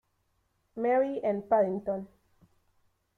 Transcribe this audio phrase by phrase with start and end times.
[0.77, 2.07] Mary en Paddington.